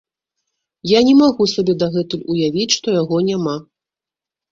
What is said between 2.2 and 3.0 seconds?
уявіць, што